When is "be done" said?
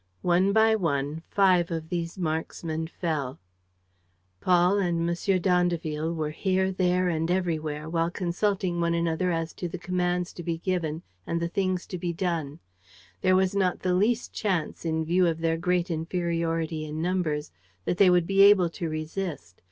11.99-12.57